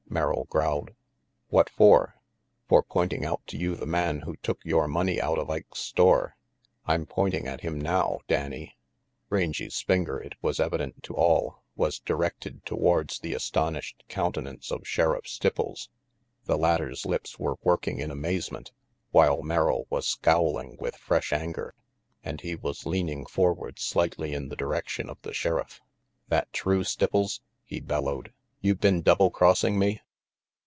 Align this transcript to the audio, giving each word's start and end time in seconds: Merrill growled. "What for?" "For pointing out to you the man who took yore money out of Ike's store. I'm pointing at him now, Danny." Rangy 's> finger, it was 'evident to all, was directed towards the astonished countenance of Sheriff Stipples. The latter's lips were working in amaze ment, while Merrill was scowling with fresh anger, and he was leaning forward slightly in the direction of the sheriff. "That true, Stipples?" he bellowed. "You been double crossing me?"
Merrill 0.09 0.43
growled. 0.49 0.91
"What 1.47 1.69
for?" 1.69 2.15
"For 2.67 2.83
pointing 2.83 3.23
out 3.23 3.47
to 3.47 3.55
you 3.57 3.77
the 3.77 3.85
man 3.85 4.19
who 4.19 4.35
took 4.43 4.59
yore 4.65 4.89
money 4.89 5.21
out 5.21 5.39
of 5.39 5.49
Ike's 5.49 5.79
store. 5.79 6.35
I'm 6.85 7.05
pointing 7.05 7.47
at 7.47 7.61
him 7.61 7.79
now, 7.79 8.19
Danny." 8.27 8.75
Rangy 9.29 9.67
's> 9.69 9.79
finger, 9.81 10.19
it 10.19 10.33
was 10.41 10.59
'evident 10.59 11.01
to 11.03 11.15
all, 11.15 11.63
was 11.77 11.97
directed 11.97 12.65
towards 12.65 13.19
the 13.19 13.33
astonished 13.33 14.03
countenance 14.09 14.69
of 14.69 14.85
Sheriff 14.85 15.23
Stipples. 15.27 15.87
The 16.43 16.57
latter's 16.57 17.05
lips 17.05 17.39
were 17.39 17.55
working 17.63 17.99
in 17.99 18.11
amaze 18.11 18.51
ment, 18.51 18.73
while 19.11 19.41
Merrill 19.43 19.87
was 19.89 20.05
scowling 20.09 20.75
with 20.77 20.97
fresh 20.97 21.31
anger, 21.31 21.73
and 22.21 22.41
he 22.41 22.53
was 22.57 22.85
leaning 22.85 23.25
forward 23.25 23.79
slightly 23.79 24.33
in 24.33 24.49
the 24.49 24.57
direction 24.57 25.09
of 25.09 25.21
the 25.21 25.33
sheriff. 25.33 25.79
"That 26.27 26.51
true, 26.51 26.83
Stipples?" 26.83 27.39
he 27.63 27.79
bellowed. 27.79 28.33
"You 28.63 28.75
been 28.75 29.01
double 29.01 29.31
crossing 29.31 29.79
me?" 29.79 30.01